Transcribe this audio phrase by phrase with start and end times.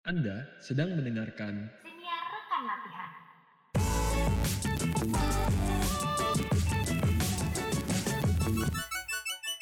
[0.00, 3.10] Anda sedang mendengarkan Siniar rekan latihan.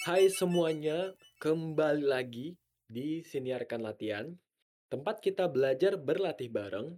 [0.07, 2.55] Hai semuanya, kembali lagi
[2.87, 4.31] di Siniarkan Latihan,
[4.87, 6.95] tempat kita belajar berlatih bareng,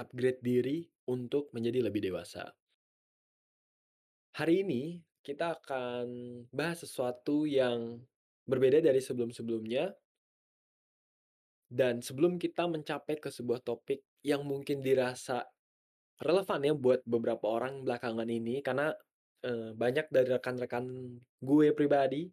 [0.00, 2.56] upgrade diri untuk menjadi lebih dewasa.
[4.32, 6.08] Hari ini kita akan
[6.56, 8.00] bahas sesuatu yang
[8.48, 9.92] berbeda dari sebelum-sebelumnya.
[11.68, 15.44] Dan sebelum kita mencapai ke sebuah topik yang mungkin dirasa
[16.22, 18.92] relevan ya buat beberapa orang belakangan ini karena,
[19.44, 20.84] eee, banyak dari rekan-rekan
[21.42, 22.28] gue pribadi,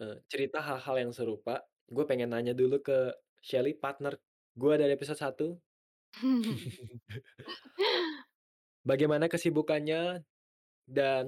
[0.00, 1.62] eee, cerita hal-hal yang serupa.
[1.90, 4.16] Gue pengen nanya dulu ke Shelly, partner
[4.56, 5.48] gue dari episode 1.
[8.90, 10.24] Bagaimana kesibukannya
[10.88, 11.26] dan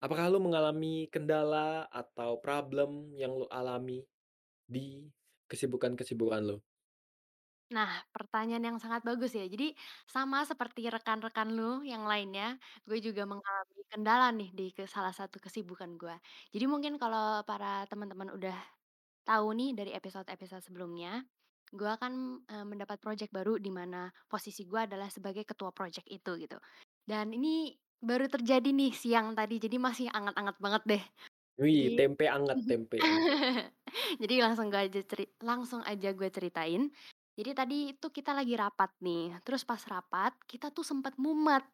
[0.00, 4.04] apakah lu mengalami kendala atau problem yang lu alami
[4.66, 5.06] di
[5.52, 6.56] kesibukan-kesibukan lu?
[7.72, 9.48] Nah, pertanyaan yang sangat bagus ya.
[9.48, 9.72] Jadi
[10.04, 15.40] sama seperti rekan-rekan lu yang lainnya, gue juga mengalami kendala nih di ke salah satu
[15.40, 16.12] kesibukan gue.
[16.52, 18.56] Jadi mungkin kalau para teman-teman udah
[19.24, 21.24] tahu nih dari episode-episode sebelumnya,
[21.72, 26.36] gue kan, eee, mendapat project baru di mana posisi gue adalah sebagai ketua project itu
[26.40, 26.58] gitu.
[27.08, 31.04] Dan ini baru terjadi nih siang tadi, jadi masih anget-anget banget deh.
[31.60, 32.98] Wih, tempe anget tempe.
[34.22, 36.88] Jadi langsung gue aja ceri langsung aja gue ceritain.
[37.32, 41.64] Jadi tadi itu kita lagi rapat nih, terus pas rapat kita tuh sempet mumet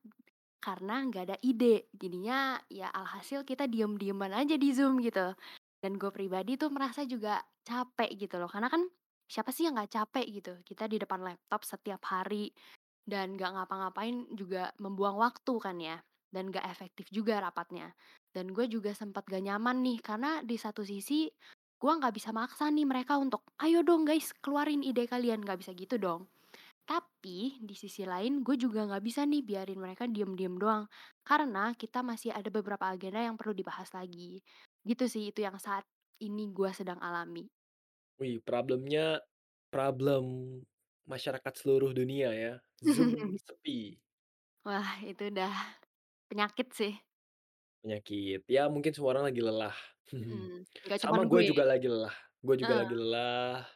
[0.62, 1.91] karena nggak ada ide.
[1.94, 5.34] Jadinya ya alhasil kita diem-dieman aja di Zoom gitu.
[5.83, 8.82] Dan gue pribadi tuh merasa juga capek gitu loh, karena kan
[9.30, 12.50] siapa sih yang nggak capek gitu, kita di depan laptop setiap hari
[13.06, 15.97] dan nggak ngapa-ngapain juga membuang waktu kan ya,
[16.34, 17.94] dan nggak efektif juga rapatnya.
[18.34, 21.27] Dan gue juga sempat gak nyaman nih, karena di satu sisi
[21.81, 25.73] gue nggak bisa maksa nih mereka untuk, "Ayo dong guys, keluarin ide kalian." Nggak bisa
[25.75, 26.27] gitu dong.
[26.89, 30.84] Tapi di sisi lain gue juga nggak bisa nih biarin mereka diem-diem doang,
[31.23, 34.41] karena kita masih ada beberapa agenda yang perlu dibahas lagi.
[34.83, 35.84] Gitu sih, itu yang saat
[36.25, 37.44] ini gue sedang alami.
[38.19, 39.21] Wih, problemnya
[39.71, 40.25] problem
[41.06, 43.12] masyarakat seluruh dunia ya, Zoom
[43.47, 44.00] sepi,
[44.67, 45.53] Wah, itu udah
[46.28, 46.93] penyakit sih.
[47.88, 48.41] Penyakit.
[48.50, 49.76] Ya mungkin semua orang lagi lelah.
[50.12, 51.49] Mhm, nggak cuman Sama gue gue.
[51.49, 52.87] juga lagi lelah gue juga Heeh.
[52.87, 53.66] lagi lelah,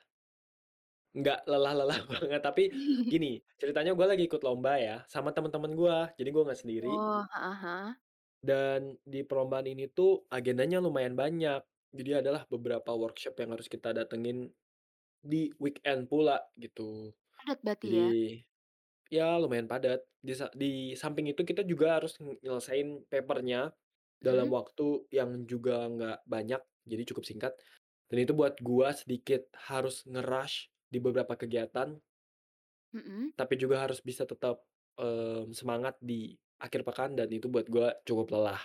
[1.19, 2.63] nggak lelah-lelah banget, tapi
[3.13, 6.95] gini, ceritanya gue lagi ikut lomba ya, sama temen-temen gue, jadi gue nggak sendiri.
[6.95, 7.95] Oh, heeh heeh.
[8.43, 11.63] Dan di perlombaan ini tuh agendanya lumayan banyak.
[11.95, 14.51] Jadi adalah beberapa workshop yang harus kita datengin
[15.23, 17.13] di weekend pula gitu.
[17.37, 18.09] Padat berarti ya?
[18.11, 18.43] Jadi
[19.13, 20.05] ya lumayan padat.
[20.23, 23.73] Di sa di samping itu kita juga harus nyelesain paper-nya
[24.25, 27.53] dalam Mhm, waktu yang juga nggak banyak, jadi cukup singkat.
[28.11, 31.99] Dan itu buat gua sedikit harus nge-rush di beberapa kegiatan,
[32.93, 33.33] mhm.
[33.37, 34.63] tapi juga harus bisa tetap,
[35.01, 38.63] mmm, semangat di akhir pekan dan itu buat gua cukup lelah.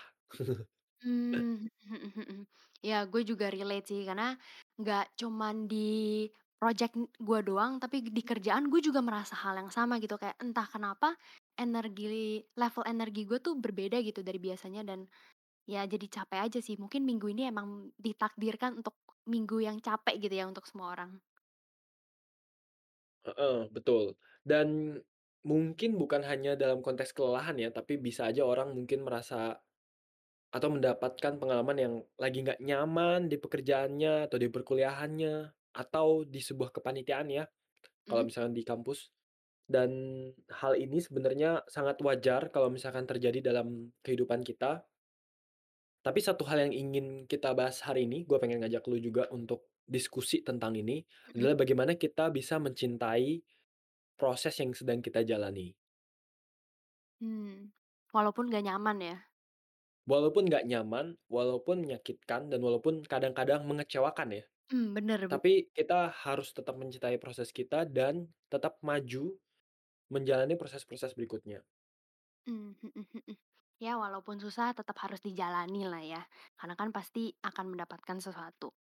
[1.04, 1.70] Mhm.
[2.86, 4.38] Ya, gue juga relate sih karena
[4.82, 6.26] nggak cuman di
[6.58, 10.66] project gue doang, tapi di kerjaan gue juga merasa hal yang sama gitu, kayak entah
[10.66, 11.14] kenapa
[11.58, 15.06] energi level energi gue tuh berbeda gitu dari biasanya dan
[15.74, 16.76] ya jadi capek aja sih.
[16.82, 17.68] Mungkin minggu ini emang
[18.06, 18.96] ditakdirkan untuk
[19.34, 21.12] minggu yang capek gitu ya untuk semua orang.
[23.28, 24.16] Heeh, betul.
[24.46, 25.00] Dan
[25.44, 29.60] mungkin bukan hanya dalam konteks kelelahan ya, tapi bisa aja orang mungkin merasa
[30.52, 35.36] atau mendapatkan pengalaman yang lagi nggak nyaman di pekerjaannya atau di perkuliahannya,
[35.76, 37.46] atau di sebuah kepanitiaan ya,
[38.10, 39.12] kalau Mhm misalkan di kampus.
[39.68, 39.92] Dan
[40.52, 44.84] hal ini sebenarnya sangat wajar kalau misalkan terjadi dalam kehidupan kita.
[46.08, 49.60] Tapi satu hal yang ingin kita bahas hari ini, gue pengen ngajak lu juga untuk
[49.96, 50.98] diskusi tentang ini,
[51.36, 53.30] adalah bagaimana kita bisa mencintai
[54.20, 55.70] proses yang sedang kita jalani.
[57.24, 57.58] Mmm,
[58.16, 59.16] walaupun gak nyaman ya?
[60.12, 66.50] Walaupun nggak nyaman, walaupun menyakitkan, dan walaupun kadang-kadang mengecewakan ya, Mmm, bener tapi kita harus
[66.58, 69.26] tetap mencintai proses kita dan tetap maju
[70.14, 71.62] menjalani proses-proses berikutnya.
[72.48, 73.38] Mmm, mhm mhm.
[73.78, 76.22] Ya walaupun susah tetap harus dijalani lah ya,
[76.58, 78.74] karena kan pasti akan mendapatkan sesuatu.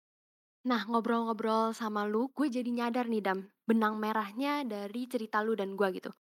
[0.70, 5.74] Nah ngobrol-ngobrol sama lu, gue jadi nyadar nih Dam, benang merahnya dari cerita lu dan
[5.74, 6.14] gua gitu.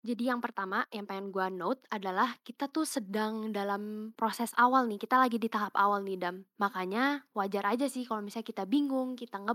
[0.00, 4.98] Jadi yang pertama yang pengen gua note adalah kita tuh sedang dalam proses awal nih,
[4.98, 6.42] kita lagi di tahap awal nih Dam.
[6.58, 9.54] Makanya wajar aja sih kalau misalnya kita bingung, kita nge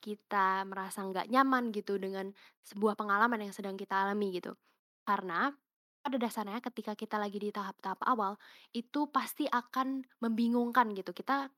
[0.00, 2.32] kita merasa nggak nyaman gitu dengan
[2.64, 4.56] sebuah pengalaman yang sedang kita alami gitu.
[5.04, 5.52] Karena
[6.00, 8.40] pada dasarnya ketika kita lagi di tahap-tahap awal,
[8.72, 11.12] itu pasti akan membingungkan gitu.
[11.12, 11.48] Kita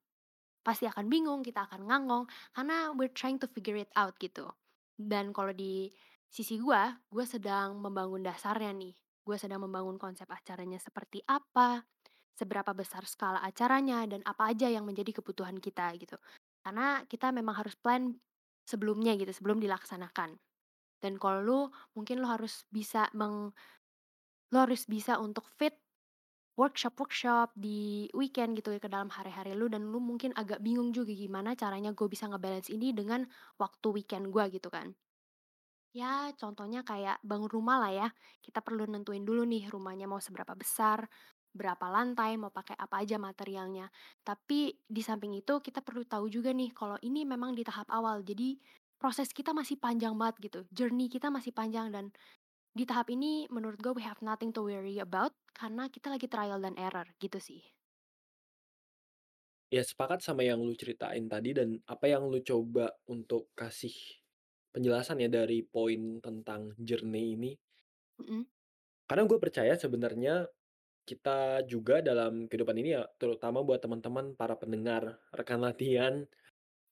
[0.63, 2.25] pasti akan bingung, kita akan ngangong,
[2.55, 4.47] karena we're trying to figure it out gitu.
[4.95, 5.91] Dan kalau di
[6.31, 8.95] sisi gua, gua sedang membangun dasarnya nih.
[9.23, 11.83] Gua sedang membangun konsep acaranya seperti apa,
[12.35, 16.19] seberapa besar skala acaranya, dan apa aja yang menjadi kebutuhan kita gitu.
[16.63, 18.15] Karena kita memang harus plan
[18.67, 20.39] sebelumnya gitu, sebelum dilaksanakan.
[21.03, 21.61] Dan kalau lu,
[21.99, 23.51] mungkin lu harus bisa meng
[24.53, 25.75] lu harus bisa untuk fit
[26.61, 27.81] workshop-workshop di
[28.21, 32.09] weekend gitu ke dalam hari-hari lu dan lu mungkin agak bingung juga gimana caranya gue
[32.15, 33.21] bisa nge-balance ini dengan
[33.63, 34.89] waktu weekend gua gitu kan.
[35.93, 38.09] Ya contohnya kayak bangun rumah lah ya,
[38.41, 41.05] kita perlu nentuin dulu nih rumahnya mau seberapa besar,
[41.53, 43.93] berapa lantai, mau pakai apa aja materialnya.
[44.25, 48.25] Tapi di samping itu kita perlu tahu juga nih kalau ini memang di tahap awal,
[48.25, 48.57] jadi
[48.97, 52.09] proses kita masih panjang banget gitu, journey kita masih panjang dan
[52.79, 56.61] di tahap ini menurut gue we have nothing to worry about karena kita lagi trial
[56.65, 57.63] dan error gitu sih.
[59.75, 63.97] Ya sepakat sama yang lu ceritain tadi dan apa yang lu coba untuk kasih
[64.75, 67.53] penjelasan ya dari poin tentang journey ini.
[68.19, 68.43] Mhm.
[69.09, 70.49] Karena gue percaya sebenarnya
[71.09, 76.15] kita juga dalam kehidupan ini ya, terutama buat teman-teman para pendengar, rekan latihan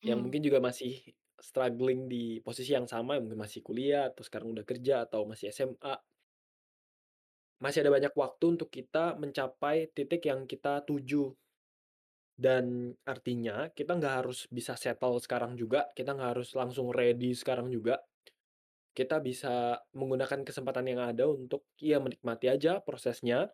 [0.07, 0.25] yang Mmm.
[0.25, 5.09] mungkin juga masih struggling di posisi yang sama, mungkin masih kuliah atau sekarang udah kerja
[5.09, 5.95] atau masih SMA.
[7.61, 11.33] Masih ada banyak waktu untuk kita mencapai titik yang kita tuju.
[12.41, 17.69] Dan artinya kita nggak harus bisa settle sekarang juga, kita nggak harus langsung ready sekarang
[17.69, 18.01] juga.
[18.97, 23.53] Kita bisa menggunakan kesempatan yang ada untuk ya menikmati aja prosesnya.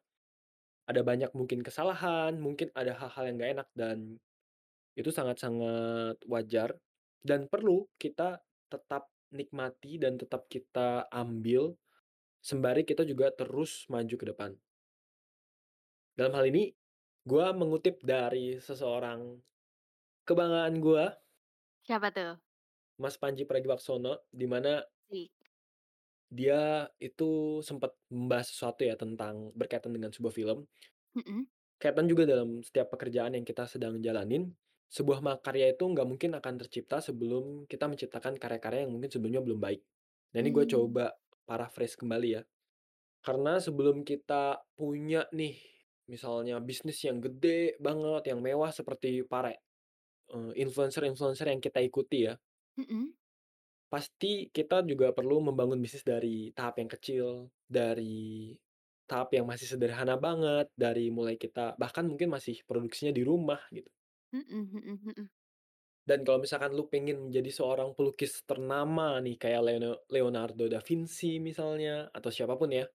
[0.86, 3.98] Ada banyak mungkin kesalahan, mungkin ada hal-hal yang nggak enak dan
[4.94, 6.78] itu sangat-sangat wajar
[7.22, 8.40] dan perlu kita
[8.72, 11.76] tetap nikmati dan tetap kita ambil,
[12.42, 14.50] sembari kita juga terus maju ke depan.
[16.16, 16.72] Dalam hal ini,
[17.24, 19.40] gua mengutip dari seseorang
[20.26, 21.04] kebanggaan gua,
[21.86, 22.34] Siapa tuh?
[23.02, 24.84] Mas Panji Pragiwaksono, di mana
[26.26, 30.58] dia itu sempat membahas sesuatu ya tentang berkaitan dengan sebuah film.
[31.14, 31.46] Mhm.
[31.76, 34.48] Kaitan juga dalam setiap pekerjaan yang kita sedang jalanin,
[34.92, 39.60] sebuah makarya itu nggak mungkin akan tercipta sebelum kita menciptakan karya-karya yang mungkin sebelumnya belum
[39.62, 39.80] baik.
[40.34, 40.70] Nah ini gue Mmm.
[40.70, 41.14] coba
[41.48, 42.42] paraphrase kembali ya.
[43.24, 45.58] Karena sebelum kita punya nih,
[46.10, 49.50] misalnya bisnis yang gede banget, yang mewah seperti para,
[50.32, 52.34] eee, influencer-influencer yang kita ikuti ya,
[52.76, 53.16] Mhm.
[53.92, 57.26] pasti kita juga perlu membangun bisnis dari tahap yang kecil,
[57.70, 58.54] dari
[59.10, 63.90] tahap yang masih sederhana banget, dari mulai kita bahkan mungkin masih produksinya di rumah gitu.
[64.36, 65.28] Mhm mhm mhm.
[66.06, 69.60] Dan kalau misalkan lu pengen menjadi seorang pelukis ternama nih kayak
[70.06, 72.86] Leonardo da Vinci misalnya, atau siapa pun ya.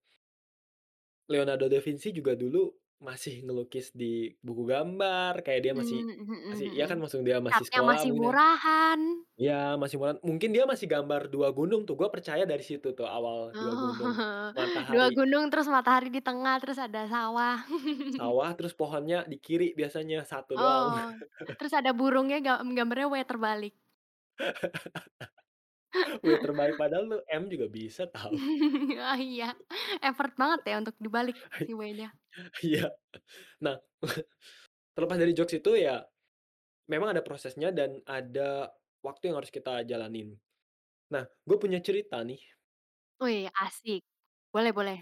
[1.30, 6.68] Leonardo da Vinci juga dulu masih ngelukis di buku gambar, kayak dia masih mhm masih
[6.78, 6.90] ya mhm.
[6.90, 8.38] kan maksud dia masih Catnya sekolah masih mungkin ya.
[8.38, 9.00] murahan.
[9.42, 13.08] Iya masih murah mungkin dia masih gambar 2 gunung tuh, gua percaya dari situ tuh
[13.08, 14.12] awal 2 Oh, gunung,
[14.92, 17.62] 2 matahari gunung terus matahari di tengah, terus ada sawah.
[18.18, 20.92] sawah, terus pohonnya di kiri biasanya, satu doang.
[20.96, 21.12] Oh,
[21.60, 23.74] terus ada burungnya ga gambarnya W terbalik.
[26.22, 28.38] W terbalik padahal lu M juga bisa tahu.
[29.02, 29.58] Oh iya,
[30.06, 32.14] effort banget ya untuk dibalik si W-nya.
[32.62, 32.94] Iya.
[33.66, 33.76] Nah,
[34.96, 36.06] terlepas dari jokes itu ya,
[36.88, 38.70] memang ada prosesnya dan ada
[39.02, 40.38] waktu yang harus kita jalanin.
[41.12, 42.40] Nah, gue punya cerita nih.
[43.22, 44.02] Wih, asik.
[44.54, 45.00] Boleh boleh.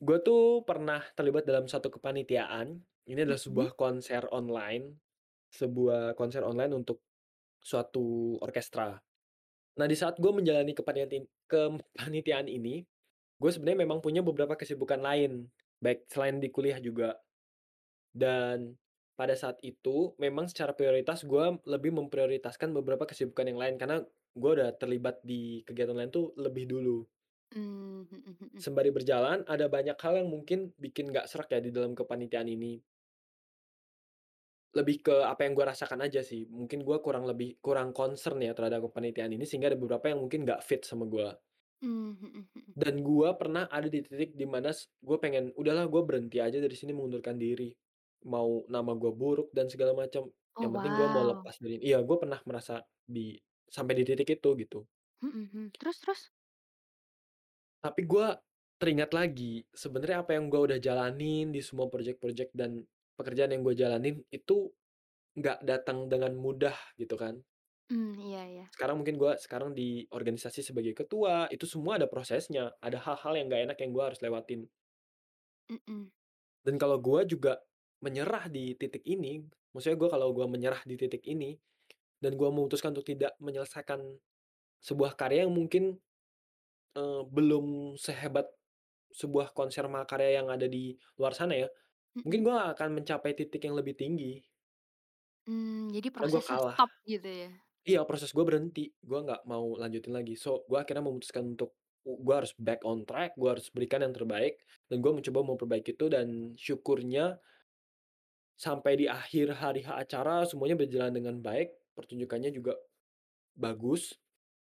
[0.00, 2.80] Gue tuh pernah terlibat dalam satu kepanitiaan.
[3.06, 4.96] Ini adalah sebuah konser online,
[5.50, 7.02] sebuah konser online untuk
[7.60, 8.96] suatu orkestra.
[9.80, 12.84] Nah, di saat gue menjalani kepanitiaan kepanitiaan ini,
[13.40, 15.48] gue sebenarnya memang punya beberapa kesibukan lain,
[15.80, 17.16] baik selain di kuliah juga.
[18.12, 18.76] Dan
[19.16, 24.04] pada saat itu memang secara prioritas gue lebih memprioritaskan beberapa kesibukan yang lain karena
[24.36, 27.08] gue udah terlibat di kegiatan lain tuh lebih dulu.
[27.56, 28.58] Mmm, mhm mhm.
[28.60, 32.78] Sembari berjalan ada banyak hal yang mungkin bikin nggak sreg ya di dalam kepanitiaan ini.
[34.78, 38.54] Lebih ke apa yang gue rasakan aja sih, mungkin gue kurang lebih kurang concern ya
[38.54, 41.26] terhadap kepanitiaan ini sehingga ada beberapa yang mungkin nggak fit sama gue.
[41.82, 42.76] Mmm, mhm mhm.
[42.80, 46.58] Dan gue pernah ada di titik di mana s gue pengen, "Udahlah gue berhenti aja
[46.62, 47.74] dari sini mengundurkan diri."
[48.30, 51.34] Mau nama gue buruk dan segala macam, Oh, yang penting gue mau wow.
[51.34, 53.34] lepas dari iya gue pernah merasa di
[53.66, 54.80] sampai di titik itu gitu.
[55.78, 56.20] Terus terus?
[57.84, 58.26] Tapi gue
[58.80, 62.84] teringat lagi, sebenarnya apa yang gue udah jalanin di semua project-project dan
[63.20, 64.56] pekerjaan yang gue jalanin itu
[65.38, 67.34] nggak datang dengan mudah gitu kan.
[67.90, 68.66] Mmm, iya iya.
[68.74, 73.46] Sekarang mungkin gue sekarang di organisasi sebagai ketua, itu semua ada prosesnya, ada hal-hal yang
[73.50, 74.60] nggak enak yang gue harus lewatin.
[75.68, 76.10] Mhm.
[76.64, 77.60] Dan kalau gue juga
[78.04, 81.54] menyerah di titik ini, Maksudnya gue kalau gue menyerah di titik ini,
[82.18, 84.18] dan gue memutuskan untuk tidak menyelesaikan
[84.82, 85.98] sebuah karya yang mungkin,
[86.96, 88.50] eee, belum sehebat
[89.14, 91.68] sebuah konser mahakarya yang ada di luar sana ya,
[92.26, 94.42] mungkin gue akan mencapai titik yang lebih tinggi.
[95.48, 96.76] Mmm, jadi Karena gue prosesnya kalah.
[96.76, 97.50] stop gitu ya?
[97.88, 100.36] Iya, proses gue berhenti, gue nggak mau lanjutin lagi.
[100.36, 101.72] So, gue akhirnya memutuskan untuk
[102.04, 104.60] u gue harus back on track, gue harus berikan yang terbaik,
[104.92, 107.40] dan gue mencoba memperbaiki itu dan syukurnya
[108.58, 112.76] sampai di akhir hari H acara semuanya berjalan dengan baik, pertunjukannya juga
[113.56, 114.16] bagus,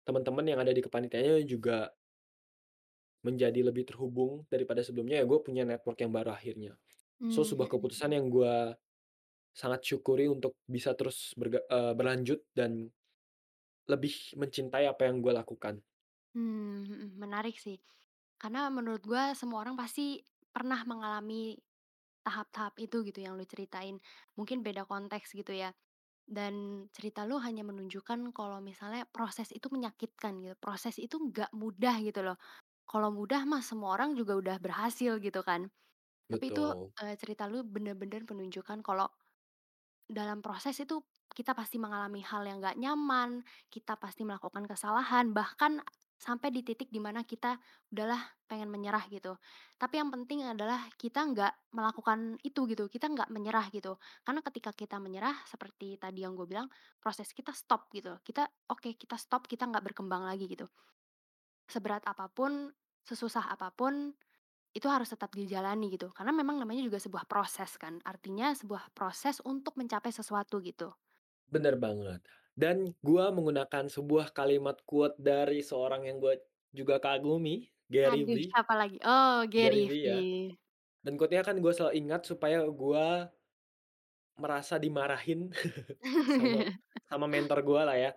[0.06, 1.92] teman-teman yang ada di kepanitiaannya juga
[3.24, 6.80] menjadi lebih terhubung daripada sebelumnya, ya gue punya network yang baru akhirnya.
[7.28, 7.70] So, Mmm, sebuah mhm.
[7.72, 8.74] keputusan yang gue
[9.54, 12.90] sangat syukuri untuk bisa terus berga eee, berlanjut dan
[13.92, 15.74] lebih mencintai apa yang gue lakukan.
[16.34, 17.78] Mmm, mhm, menarik sih.
[18.40, 20.22] Karena menurut gua semua orang pasti
[20.54, 21.58] pernah mengalami
[22.26, 23.98] tahap-tahap itu gitu yang lu ceritain.
[24.38, 25.74] Mungkin beda konteks gitu ya.
[26.26, 31.96] Dan cerita lu hanya menunjukkan kalau misalnya proses itu menyakitkan gitu, proses itu nggak mudah
[32.04, 32.38] gitu loh.
[32.88, 35.70] Kalau mudah mah semua orang juga udah berhasil gitu kan.
[36.30, 36.92] Tapi itu, Betul.
[37.02, 39.08] eee, cerita lu bener-bener menunjukkan kalau
[40.10, 45.78] dalam proses itu kita pasti mengalami hal yang nggak nyaman, kita pasti melakukan kesalahan, bahkan
[46.20, 47.56] sampai di titik di mana kita
[47.94, 48.18] udahlah
[48.50, 49.38] pengen menyerah gitu.
[49.78, 53.96] Tapi yang penting adalah kita nggak melakukan itu gitu, kita nggak menyerah gitu.
[54.26, 56.66] Karena ketika kita menyerah seperti tadi yang gue bilang,
[56.98, 58.18] proses kita stop gitu.
[58.26, 60.66] Kita oke, kita stop, kita nggak berkembang lagi gitu.
[61.70, 62.74] Seberat apa pun,
[63.06, 64.12] sesusah apa pun,
[64.78, 66.08] itu harus tetap dijalani gitu.
[66.16, 70.88] Karena memang namanya juga sebuah proses kan, artinya sebuah proses untuk mencapai sesuatu gitu.
[71.54, 72.20] Bener banget.
[72.62, 72.76] Dan
[73.08, 76.34] gue menggunakan sebuah kalimat quote dari seorang yang gue
[76.78, 78.48] juga kagumi, Gary Aduh, Vee.
[78.48, 78.96] siapa lagi?
[79.04, 80.20] Oh, Gary Gary Vee ya.
[81.04, 83.06] Dan quote-nya kan gue selalu ingat supaya gue
[84.40, 85.50] merasa dimarahin
[86.36, 86.64] sama
[87.10, 88.10] sama mentor gue lah ya,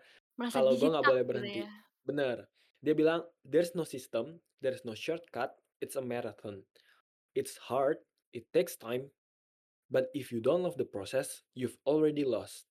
[0.54, 1.64] kalau gue nggak boleh gitu berhenti.
[1.64, 1.70] ya?
[2.06, 2.50] Bener.
[2.84, 6.64] Dia bilang, "There's no system, there's no shortcut, it's a marathon.
[7.36, 8.00] It's hard,
[8.34, 9.12] it takes time,
[9.92, 12.66] but if you don't love the process, you've already lost."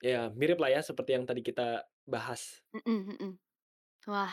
[0.00, 2.64] Ya, mirip lah ya seperti yang tadi kita bahas.
[2.74, 3.30] Mhm mhm.
[4.10, 4.32] Wah,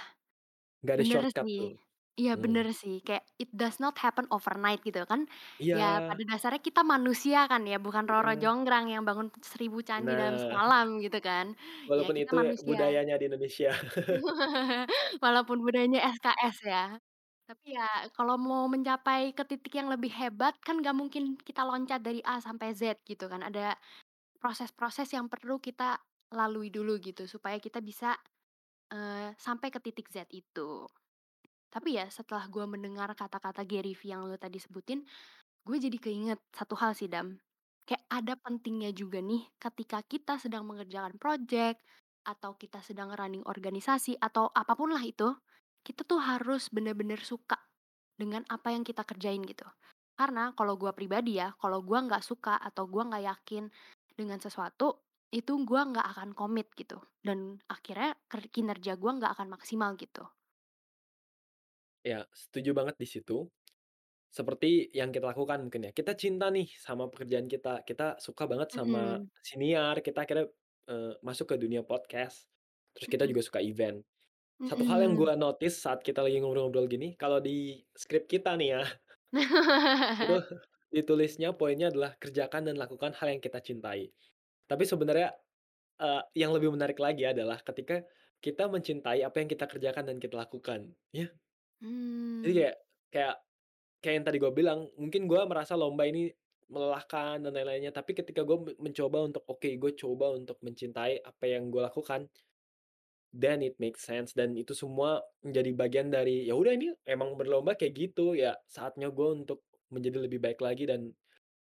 [0.83, 1.57] Nggak ada bener shortcut sih.
[1.57, 1.73] tuh.
[2.19, 2.43] Iya Mmm.
[2.43, 5.21] bener sih, kayak it does not happen overnight gitu kan.
[5.77, 6.01] Ya Iya.
[6.07, 8.43] pada dasarnya kita manusia kan ya, bukan Roro Mhm.
[8.43, 10.45] Jonggrang yang bangun 1000 candi dalam Nah.
[10.45, 11.47] semalam gitu kan.
[11.99, 12.67] Ya Walaupun kita itu manusia.
[12.67, 13.71] budayanya di Indonesia.
[15.23, 16.99] Walaupun budayanya SKS ya.
[17.47, 22.03] Tapi ya kalau mau mencapai ke titik yang lebih hebat kan nggak mungkin kita loncat
[22.03, 23.39] dari A sampai Z gitu kan.
[23.39, 23.71] Ada
[24.39, 25.99] proses-proses yang perlu kita
[26.35, 28.19] lalui dulu gitu supaya kita bisa,
[28.93, 30.85] eee, sampai ke titik Z itu.
[31.71, 35.03] Tapi ya setelah gue mendengar kata-kata Gary Vee yang lu tadi sebutin,
[35.67, 37.39] gue jadi keinget satu hal sih Dam.
[37.87, 41.81] Kayak ada pentingnya juga nih ketika kita sedang mengerjakan project,
[42.27, 45.31] atau kita sedang running organisasi, atau apa pun lah itu,
[45.87, 47.57] kita tuh harus bener-bener suka
[48.21, 49.65] dengan apa yang kita kerjain gitu.
[50.19, 53.63] Karena kalau gue pribadi ya, kalau gue nggak suka atau gue nggak yakin
[54.19, 54.87] dengan sesuatu,
[55.39, 56.97] itu gue nggak akan komit gitu.
[57.27, 58.17] Dan akhirnya
[58.55, 60.25] kinerja gue nggak akan maksimal gitu.
[62.05, 63.49] Ya, setuju banget di situ.
[64.31, 68.69] Seperti yang kita lakukan mungkin ya, kita cinta nih sama pekerjaan kita, kita suka banget
[68.75, 70.47] sama Mhm, siniar, kita akhirnya,
[70.91, 72.51] eee, masuk ke dunia podcast,
[72.95, 74.03] terus kita mhm, juga suka event.
[74.65, 75.19] Satu hal yang mhm.
[75.19, 78.81] gua notice saat kita lagi ngobrol-ngobrol gini, kalau di skrip kita nih ya,
[80.21, 80.35] itu
[80.93, 84.11] ditulisnya poinnya adalah kerjakan dan lakukan hal yang kita cintai.
[84.69, 85.35] Tapi sebenarnya,
[86.01, 88.03] eee, yang lebih menarik lagi adalah ketika
[88.43, 91.29] kita mencintai apa yang kita kerjakan dan kita lakukan, ya.
[92.43, 92.75] Jadi Mmm, kayak
[93.13, 93.35] kayak
[94.03, 96.31] kayak yang tadi gue bilang, mungkin gue merasa lomba ini
[96.69, 101.45] melelahkan dan lain-lainnya, tapi ketika gue me mencoba untuk, oke, gue coba untuk mencintai apa
[101.47, 102.27] yang gue lakukan,
[103.35, 107.75] then it makes sense dan itu semua menjadi bagian dari, ya udah ini emang berlomba
[107.79, 111.13] kayak gitu, ya saatnya gue untuk menjadi lebih baik lagi dan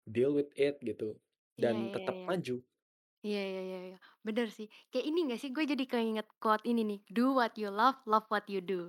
[0.09, 1.19] deal with it gitu,
[1.61, 2.29] iya dan iya tetap iya.
[2.29, 2.63] maju.
[3.27, 3.97] Iya iya iya iya.
[4.27, 4.67] Bener sih.
[4.91, 8.27] Kayak ini nggak sih, gue jadi keinget quote ini nih, "Do what you love, love
[8.33, 8.81] what you do."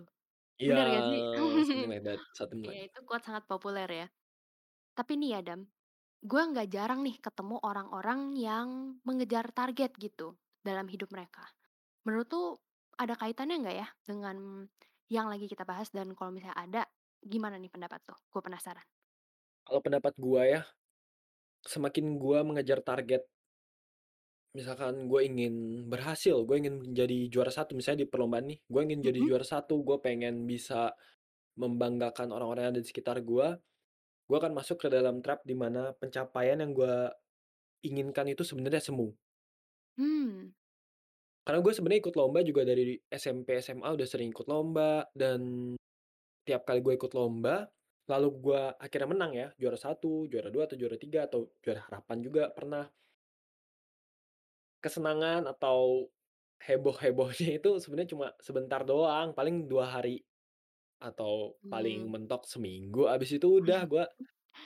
[0.64, 1.22] Iya, Bener gak sih?
[1.68, 4.08] something like that, something Iya, like itu quote sangat populer ya.
[4.98, 5.62] Tapi nih ya Dam,
[6.32, 8.70] gue nggak jarang nih ketemu orang-orang yang
[9.08, 11.44] mengejar target gitu dalam hidup mereka.
[12.06, 12.46] Menurut tuh
[13.02, 14.38] ada kaitannya nggak ya dengan
[15.12, 16.82] yang lagi kita bahas dan kalau misalnya ada,
[17.22, 18.18] gimana nih pendapat tuh?
[18.32, 18.86] Gue penasaran.
[19.66, 20.62] kalau pendapat gue ya,
[21.72, 23.22] semakin gue mengejar target
[24.56, 25.54] Misalkan gue ingin
[25.92, 29.44] berhasil, gue ingin menjadi juara satu misalnya di perlombaan nih, gue ingin jadi Mhm, juara
[29.44, 30.96] satu, gue pengen bisa
[31.62, 33.48] membanggakan orang-orang yang ada di sekitar gue,
[34.30, 36.96] gue akan masuk ke dalam trap di mana pencapaian yang gue
[37.88, 39.14] inginkan itu sebenarnya semu.
[39.98, 40.56] Mmm.
[41.46, 45.74] Karena gue sebenarnya ikut lomba juga dari SMP, SMA udah sering ikut lomba dan
[46.42, 47.70] tiap kali gue ikut lomba,
[48.10, 52.18] lalu gue akhirnya menang ya, juara satu, juara 2, atau juara 3, atau juara harapan
[52.22, 52.86] juga pernah.
[54.82, 56.10] Kesenangan atau
[56.62, 60.22] heboh-hebohnya itu sebenarnya cuma sebentar doang, paling 2 hari
[61.02, 62.12] atau paling Mmm.
[62.14, 64.06] mentok seminggu, habis itu udah gue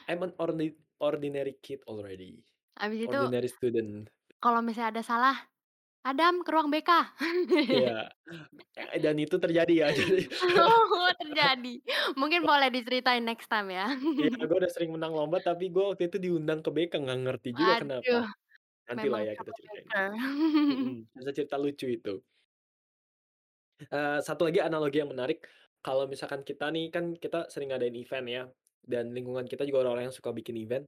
[0.08, 2.44] I'm an ordi ordinary kid already,
[2.80, 4.08] Habis itu ordinary student.
[4.40, 5.36] kalau misalnya ada salah,
[6.06, 6.92] "Adam ke ruang BK."
[7.70, 7.90] Iya,
[8.80, 9.88] eee, dan itu terjadi ya,
[10.40, 11.84] Oh, terjadi.
[12.20, 13.88] Mungkin boleh diceritain next time ya.
[14.20, 17.50] Iya, gue udah sering menang lomba, tapi gue waktu itu diundang ke BK, nggak ngerti
[17.60, 18.16] juga kenapa.
[18.16, 18.28] Waduh,
[18.88, 19.90] Nantilah memang ya kita ceritain.
[21.18, 22.10] bisa cerita lucu itu.
[23.80, 25.48] Eee, satu lagi analogi yang menarik,
[25.80, 28.44] kalau misalkan kita nih, kan kita sering ngadain event ya,
[28.84, 30.84] dan lingkungan kita juga orang-orang yang suka bikin event,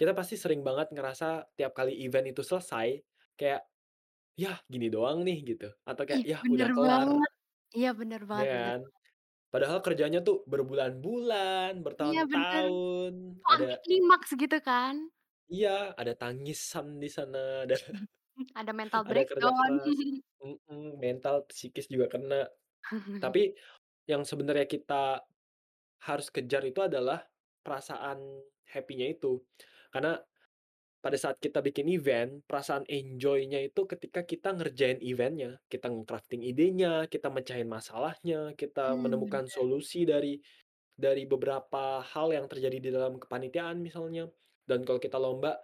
[0.00, 3.04] kita pasti sering banget ngerasa tiap kali event itu selesai,
[3.36, 3.68] kayak,
[4.42, 7.30] "Yah gini doang nih," gitu, atau kayak, Ih, "Yah bener udah kelar." banget.
[7.76, 8.82] Iya, bener banget Ya bener kan?
[8.82, 9.06] banget.
[9.52, 11.72] Padahal kerjanya tuh berbulan-bulan,
[12.04, 12.64] Iya, bener.
[12.66, 13.12] bertahun-tahun,
[13.52, 15.10] ada klimaks gitu kan?
[15.54, 17.74] Iya, ada tangisan di sana, ada
[18.60, 19.54] Ada mental ada kerja breakdown.
[19.60, 19.98] keras,
[20.42, 22.48] mhm, mental, psikis juga kena.
[23.22, 23.54] Tapi
[24.10, 25.24] yang sebenarnya kita
[26.08, 27.26] harus kejar itu adalah
[27.64, 28.20] perasaan
[28.70, 29.42] happy-nya itu.
[29.94, 30.18] Karena
[31.06, 37.06] pada saat kita bikin event, perasaan enjoy-nya itu ketika kita ngerjain event-nya, kita nge-crafting idenya,
[37.06, 39.54] kita mecahin masalahnya, kita Mmm, menemukan bener.
[39.54, 40.34] solusi dari
[40.98, 44.26] dari beberapa hal yang terjadi di dalam kepanitiaan misalnya.
[44.66, 45.54] Dan kalau kita lomba,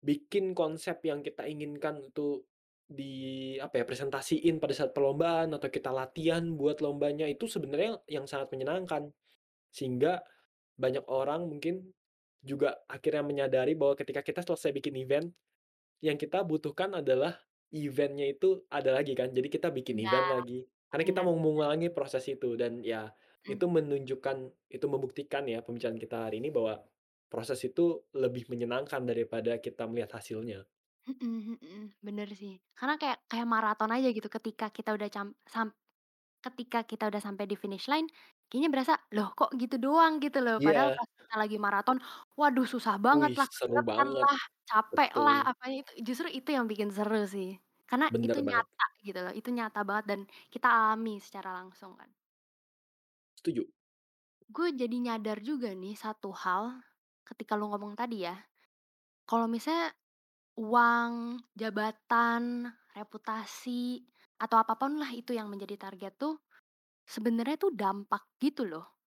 [0.00, 2.40] bikin konsep yang kita inginkan itu
[2.88, 8.24] di apa ya, presentasiin pada saat perlombaan atau kita latihan buat lombanya, itu sebenarnya yang
[8.24, 9.12] sangat menyenangkan.
[9.68, 10.24] Sehingga
[10.80, 11.92] banyak orang mungkin
[12.44, 15.28] juga akhirnya menyadari bahwa ketika kita selesai bikin event,
[16.04, 17.40] yang kita butuhkan adalah
[17.74, 20.66] event-nya itu ada lagi kan, jadi kita bikin Iya, event lagi.
[20.92, 23.10] Karena kita mau mengulangi proses itu dan ya
[23.46, 23.56] Mmm.
[23.56, 24.36] itu menunjukkan
[24.70, 26.80] itu membuktikan ya pembicaraan kita hari ini bahwa
[27.32, 30.64] proses itu lebih menyenangkan daripada kita melihat hasilnya.
[31.04, 32.56] Mhm mhm, bener sih.
[32.72, 35.68] Karena kayak kayak maraton aja gitu ketika kita udah cam sam
[36.46, 38.06] ketika kita udah sampai di finish line,
[38.48, 40.56] kayaknya berasa, "Loh kok gitu doang?" Gitu loh.
[40.64, 40.98] Padahal Iya.
[40.98, 41.98] pas kita lagi maraton,
[42.40, 44.28] waduh susah banget Wih, lah, seru banget.
[44.28, 45.50] lah, capek lah, Betul.
[45.50, 47.48] apanya itu justru itu yang bikin seru sih.
[47.90, 48.66] Karena itu Bener banget.
[48.68, 50.20] nyata gitu loh, itu nyata banget dan
[50.54, 52.10] kita alami secara langsung kan.
[53.38, 53.66] Setuju.
[54.48, 56.84] Gue jadi nyadar juga nih satu hal,
[57.24, 58.36] ketika lu ngomong tadi ya,
[59.28, 59.92] kalau misalnya
[60.60, 64.04] uang, jabatan, reputasi,
[64.44, 66.36] atau apa pun lah itu yang menjadi target tuh,
[67.08, 69.00] sebenarnya tuh dampak gitu loh.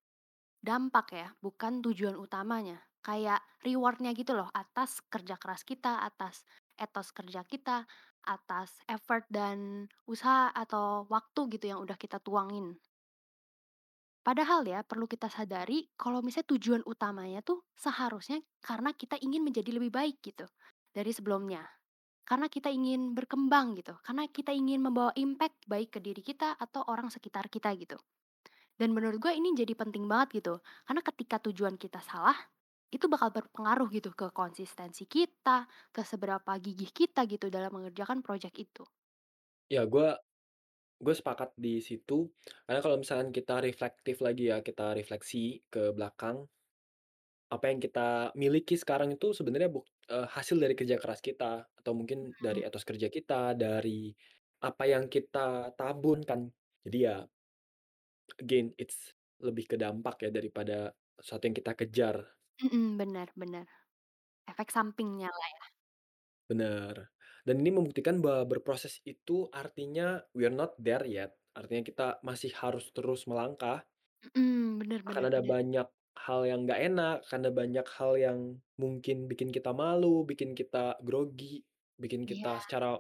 [0.58, 2.82] Dampak ya, bukan tujuan utamanya.
[3.06, 6.42] Kayak reward-nya gitu loh atas kerja keras kita, atas
[6.76, 7.86] etos kerja kita,
[8.26, 12.76] atas effort dan usaha atau waktu gitu yang udah kita tuangin.
[14.26, 19.72] Padahal ya, perlu kita sadari kalau misalnya tujuan utamanya tuh seharusnya karena kita ingin menjadi
[19.72, 20.44] lebih baik gitu
[20.92, 21.77] dari sebelumnya.
[22.28, 26.84] Karena kita ingin berkembang gitu, karena kita ingin membawa impact baik ke diri kita atau
[26.92, 27.98] orang sekitar kita gitu.
[28.80, 32.38] Dan menurut gue ini jadi penting banget gitu, karena ketika tujuan kita salah,
[32.92, 38.56] itu bakal berpengaruh gitu ke konsistensi kita, ke seberapa gigih kita gitu dalam mengerjakan project
[38.60, 38.84] itu.
[39.68, 40.08] Ya, gue
[40.98, 42.32] gue sepakat di situ,
[42.66, 46.48] karena kalau misalkan kita reflektif lagi ya, kita refleksi ke belakang
[47.48, 51.94] apa yang kita miliki sekarang itu sebenarnya buk eee, hasil dari kerja keras kita, atau
[51.98, 52.68] mungkin dari Mhm.
[52.68, 54.12] etos kerja kita, dari
[54.64, 56.48] apa yang kita tabur kan.
[56.86, 57.18] Jadi ya
[58.42, 62.38] again, it's lebih ke dampak ya daripada sesuatu yang kita kejar.
[62.62, 63.66] Mhm, bener bener.
[64.52, 65.66] Efek sampingnya lah ya.
[66.50, 67.12] Bener.
[67.44, 72.52] Dan ini membuktikan bahwa berproses itu artinya we are not there yet, artinya kita masih
[72.56, 73.84] harus terus melangkah.
[74.36, 75.54] Mhm, bener Akan bener ada bener.
[75.54, 75.88] banyak
[76.26, 78.40] hal yang nggak enak, ada banyak hal yang
[78.82, 81.64] mungkin bikin kita malu, bikin kita grogi,
[82.02, 82.98] bikin Iya, kita secara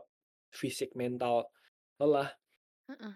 [0.59, 1.49] fisik, mental
[1.99, 2.29] lelah.
[2.87, 3.13] heeh.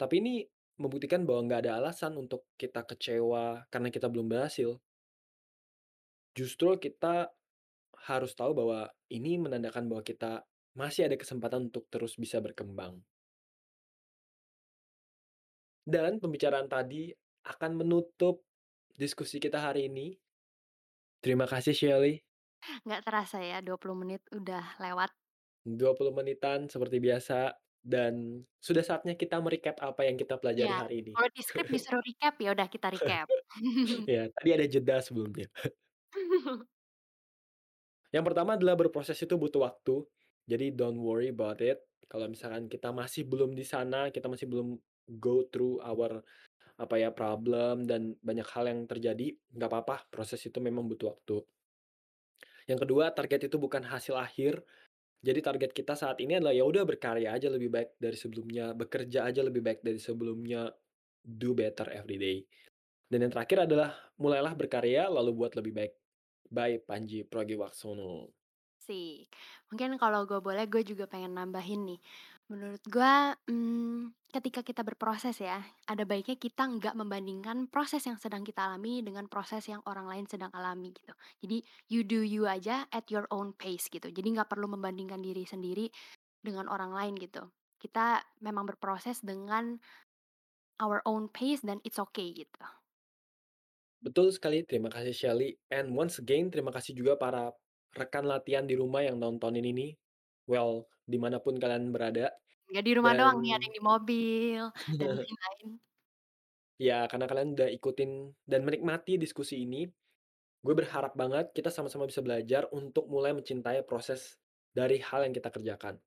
[0.00, 0.34] Tapi ini
[0.82, 4.70] membuktikan bahwa nggak ada alasan untuk kita kecewa karena kita belum berhasil.
[6.38, 7.30] Justru kita
[8.08, 8.80] harus tahu bahwa
[9.12, 10.42] ini menandakan bahwa kita
[10.80, 13.02] masih ada kesempatan untuk terus bisa berkembang.
[15.84, 17.10] Dan pembicaraan tadi
[17.44, 18.44] akan menutup
[18.96, 20.16] diskusi kita hari ini.
[21.20, 22.20] Terima kasih Shelly.
[22.84, 25.10] Nggak terasa ya 20 menit udah lewat.
[25.64, 30.96] 20 menitan seperti biasa dan sudah saatnya kita me-recap apa yang kita pelajari Iya, hari
[31.04, 31.12] ini.
[31.16, 33.28] kalau di skrip disuruh recap, ya udah kita recap.
[34.08, 35.48] Ya, tadi ada jeda sebelumnya.
[38.14, 40.02] Yang pertama adalah berproses itu butuh waktu.
[40.50, 41.78] Jadi don't worry about it.
[42.10, 44.74] Kalau misalkan kita masih belum di sana, kita masih belum
[45.18, 46.22] go through our
[46.80, 50.08] apa ya problem dan banyak hal yang terjadi, nggak apa-apa.
[50.08, 51.44] Proses itu memang butuh waktu.
[52.64, 54.64] Yang kedua, target itu bukan hasil akhir.
[55.20, 59.28] Jadi target kita saat ini adalah ya udah berkarya aja lebih baik dari sebelumnya, bekerja
[59.28, 60.72] aja lebih baik dari sebelumnya,
[61.20, 62.40] do better every day.
[63.04, 65.92] Dan yang terakhir adalah mulailah berkarya lalu buat lebih baik.
[66.50, 68.32] By Panji Pragiwaksono.
[68.80, 69.28] Sih.
[69.70, 72.00] Mungkin kalau gue boleh, gue juga pengen nambahin nih.
[72.50, 73.14] Menurut gue,
[73.46, 79.06] mmm, ketika kita berproses ya, ada baiknya kita nggak membandingkan proses yang sedang kita alami
[79.06, 81.14] dengan proses yang orang lain sedang alami gitu.
[81.46, 84.10] Jadi you do you aja at your own pace gitu.
[84.10, 85.94] Jadi nggak perlu membandingkan diri sendiri
[86.42, 87.46] dengan orang lain gitu.
[87.78, 89.78] Kita memang berproses dengan
[90.82, 92.66] our own pace dan it's okay gitu.
[94.02, 95.54] Betul sekali, terima kasih Shelly.
[95.70, 97.54] And once again, terima kasih juga para
[97.94, 99.94] rekan latihan di rumah yang nontonin ini.
[100.50, 102.34] Well, di mana pun kalian berada.
[102.70, 104.62] Nggak di rumah Dan doang nih, ada yang di mobil,
[104.98, 105.68] dan lain-lain.
[106.80, 109.84] Ya, karena kalian udah ikutin dan menikmati diskusi ini,
[110.64, 114.40] gue berharap banget kita sama-sama bisa belajar untuk mulai mencintai proses
[114.72, 116.00] dari hal yang kita kerjakan.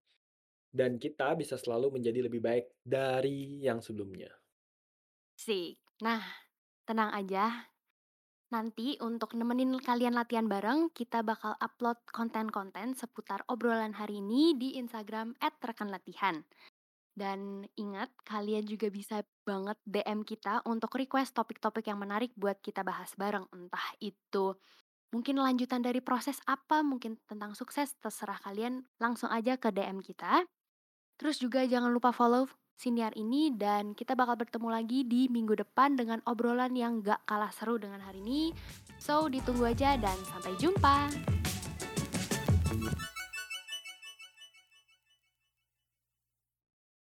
[0.74, 4.34] Dan kita bisa selalu menjadi lebih baik dari yang sebelumnya.
[5.38, 5.78] Sik.
[6.02, 6.24] Nah,
[6.88, 7.73] tenang aja.
[8.54, 14.78] Nanti untuk nemenin kalian latihan bareng, kita bakal upload konten-konten seputar obrolan hari ini di
[14.78, 16.46] Instagram @rekanlatihan.
[17.18, 22.86] Dan ingat, kalian juga bisa banget DM kita untuk request topik-topik yang menarik buat kita
[22.86, 23.50] bahas bareng.
[23.50, 24.54] Entah itu
[25.10, 28.86] mungkin lanjutan dari proses apa, mungkin tentang sukses, terserah kalian.
[29.02, 30.46] Langsung aja ke DM kita.
[31.18, 35.96] Terus juga jangan lupa follow siniar ini dan kita bakal bertemu lagi di minggu depan
[35.96, 38.42] dengan obrolan yang gak kalah seru dengan hari ini.
[39.00, 41.12] So, ditunggu aja dan sampai jumpa.